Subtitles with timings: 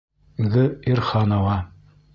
[0.53, 0.63] Г.
[0.93, 1.57] ИРХАНОВА.